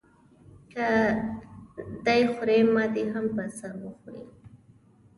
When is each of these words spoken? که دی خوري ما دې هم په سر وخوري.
که 0.71 0.85
دی 2.05 2.21
خوري 2.33 2.59
ما 2.73 2.83
دې 2.93 3.03
هم 3.13 3.25
په 3.35 3.43
سر 3.57 3.73
وخوري. 3.83 4.25